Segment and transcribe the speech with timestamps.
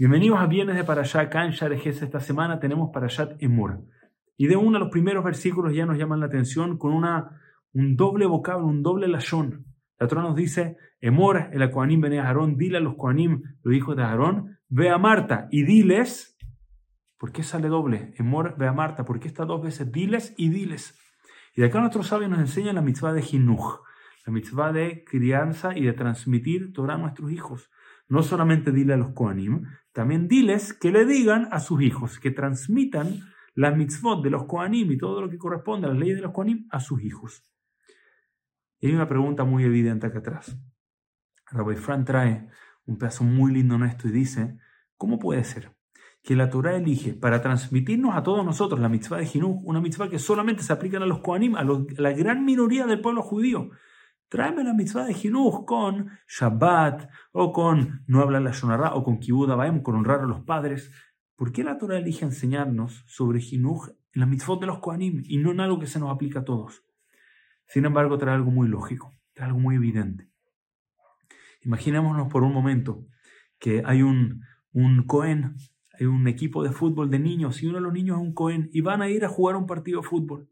[0.00, 3.82] Bienvenidos a Viernes de Parashá, acá en Esta semana tenemos Parashat Emor.
[4.36, 7.40] Y de uno de los primeros versículos ya nos llaman la atención con una,
[7.72, 9.66] un doble vocablo, un doble lashon.
[9.98, 13.96] La Torah nos dice, Emor, el Akoanim bene Aarón, dile a los Koanim, los hijos
[13.96, 16.38] de Aarón, ve a Marta y diles,
[17.18, 18.14] ¿por qué sale doble?
[18.18, 19.90] Emor, ve a Marta, ¿por qué está dos veces?
[19.90, 20.96] Diles y diles.
[21.56, 23.80] Y de acá nuestros sabios nos enseñan la mitzvah de Jinuj,
[24.24, 27.68] la mitzvah de crianza y de transmitir Torah a nuestros hijos.
[28.08, 29.64] No solamente dile a los Koanim,
[29.98, 33.18] también diles que le digan a sus hijos, que transmitan
[33.56, 36.30] las mitzvot de los Koanim y todo lo que corresponde a las leyes de los
[36.30, 37.42] Koanim a sus hijos.
[38.78, 40.56] Y hay una pregunta muy evidente acá atrás.
[41.50, 42.46] Rabbi Fran trae
[42.86, 44.60] un pedazo muy lindo en esto y dice,
[44.96, 45.74] ¿cómo puede ser
[46.22, 50.08] que la Torah elige para transmitirnos a todos nosotros la mitzvah de Jinuj, una mitzvah
[50.08, 53.70] que solamente se aplica a los Koanim, a la gran minoría del pueblo judío?
[54.28, 59.20] Tráeme la mitzvah de Jinuj con Shabbat, o con no hablar la Shonará, o con
[59.20, 59.48] Kibud
[59.82, 60.92] con honrar a los padres.
[61.34, 65.38] ¿Por qué la Torah elige enseñarnos sobre Jinuj en la mitzvot de los Kohanim y
[65.38, 66.84] no en algo que se nos aplica a todos?
[67.66, 70.28] Sin embargo, trae algo muy lógico, trae algo muy evidente.
[71.62, 73.06] Imaginémonos por un momento
[73.58, 74.42] que hay un,
[74.72, 75.56] un Cohen,
[75.98, 78.68] hay un equipo de fútbol de niños y uno de los niños es un Cohen
[78.74, 80.50] y van a ir a jugar un partido de fútbol.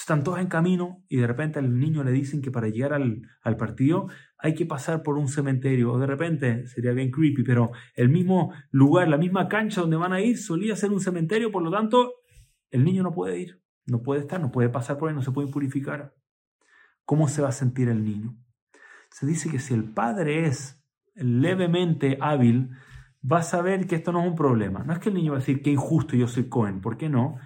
[0.00, 3.22] Están todos en camino y de repente al niño le dicen que para llegar al,
[3.42, 5.92] al, partido hay que pasar por un cementerio.
[5.92, 10.12] O de repente, sería bien creepy, pero el mismo lugar, la misma cancha donde van
[10.12, 12.12] a ir solía ser un cementerio, por lo tanto,
[12.70, 15.32] el niño no puede ir, no puede estar, no puede pasar por ahí, no se
[15.32, 16.14] puede purificar.
[17.04, 18.36] ¿Cómo se va a sentir el niño?
[19.10, 22.70] Se dice que si el padre es levemente hábil,
[23.20, 24.84] va a saber que esto no es un problema.
[24.84, 27.08] No es que el niño va a decir que injusto yo soy Cohen, ¿por qué
[27.08, 27.38] no?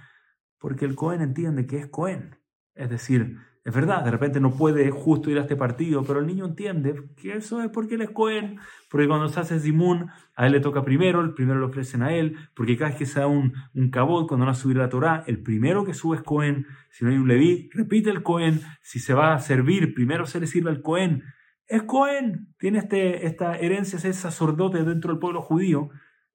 [0.62, 2.38] porque el Cohen entiende que es Cohen.
[2.74, 6.26] Es decir, es verdad, de repente no puede justo ir a este partido, pero el
[6.26, 8.58] niño entiende que eso es porque él es Cohen,
[8.90, 12.12] porque cuando se hace Zimun, a él le toca primero, el primero lo ofrecen a
[12.12, 14.88] él, porque cada vez que se da un, un cabot, cuando van a subir la
[14.88, 18.60] Torah, el primero que sube es Cohen, si no hay un Leví, repite el Cohen,
[18.80, 21.22] si se va a servir, primero se le sirve al Cohen.
[21.68, 25.90] Es Cohen, tiene este, esta herencia, es sacerdote dentro del pueblo judío,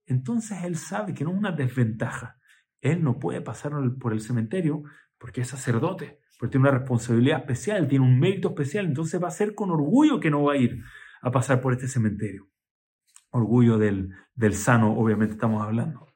[0.05, 2.37] entonces él sabe que no es una desventaja.
[2.79, 4.83] Él no puede pasar por el cementerio
[5.17, 9.31] porque es sacerdote, porque tiene una responsabilidad especial, tiene un mérito especial, entonces va a
[9.31, 10.83] ser con orgullo que no va a ir
[11.21, 12.47] a pasar por este cementerio.
[13.31, 16.07] Orgullo del, del sano, obviamente estamos hablando.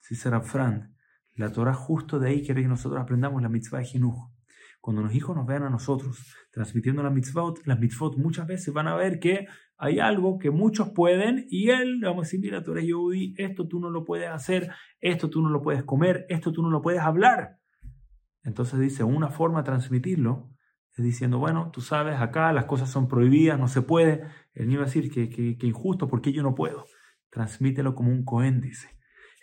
[0.00, 0.96] Si será Fran,
[1.34, 4.30] la Torah justo de ahí quiere que nosotros aprendamos la mitzvah de Jinuj.
[4.80, 8.88] Cuando los hijos nos vean a nosotros transmitiendo la mitzvot, las mitzvot muchas veces van
[8.88, 9.46] a ver que
[9.76, 13.68] hay algo que muchos pueden y él vamos a decir, mira, tú eres Yehudi, esto
[13.68, 14.70] tú no lo puedes hacer,
[15.00, 17.61] esto tú no lo puedes comer, esto tú no lo puedes hablar.
[18.44, 20.50] Entonces dice, una forma de transmitirlo
[20.96, 24.24] es diciendo, bueno, tú sabes, acá las cosas son prohibidas, no se puede.
[24.52, 26.86] El niño va a decir que, que, injusto, porque yo no puedo?
[27.30, 28.88] Transmítelo como un cohen, dice.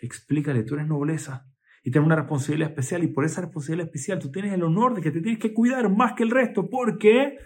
[0.00, 1.50] Explícale, tú eres nobleza,
[1.82, 5.00] y tienes una responsabilidad especial y por esa responsabilidad especial tú tienes el honor de
[5.00, 7.38] que te tienes que cuidar más que el resto porque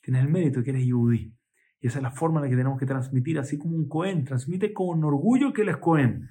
[0.00, 1.36] tienes el mérito de que eres yudí.
[1.80, 4.24] Y esa es la forma en la que tenemos que transmitir, así como un Cohen
[4.24, 6.28] transmite con orgullo que él es Cohen.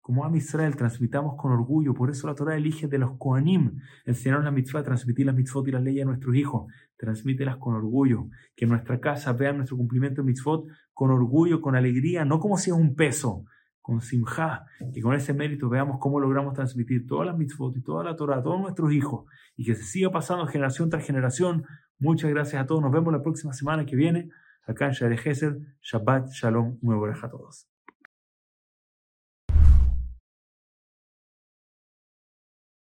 [0.00, 4.44] Como a Israel transmitamos con orgullo, por eso la Torah elige de los Kohanim, enseñaron
[4.44, 8.66] la mitzvah, transmitir las mitzvot y las leyes a nuestros hijos, transmítelas con orgullo, que
[8.66, 12.76] nuestra casa vean nuestro cumplimiento de mitzvot con orgullo, con alegría, no como si es
[12.76, 13.44] un peso,
[13.80, 18.04] con simja, que con ese mérito veamos cómo logramos transmitir todas las mitzvot y toda
[18.04, 19.24] la Torah a todos nuestros hijos
[19.56, 21.64] y que se siga pasando generación tras generación.
[21.98, 22.82] Muchas gracias a todos.
[22.82, 24.30] Nos vemos la próxima semana que viene
[24.66, 25.66] acá en.
[25.82, 26.78] Shabbat Shalom.
[26.80, 27.66] Buenas a todos.